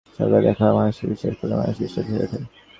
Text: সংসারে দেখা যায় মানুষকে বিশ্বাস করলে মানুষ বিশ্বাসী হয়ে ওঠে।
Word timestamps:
সংসারে 0.15 0.41
দেখা 0.47 0.63
যায় 0.65 0.75
মানুষকে 0.77 1.05
বিশ্বাস 1.11 1.33
করলে 1.39 1.55
মানুষ 1.61 1.75
বিশ্বাসী 1.83 2.11
হয়ে 2.13 2.25
ওঠে। 2.25 2.39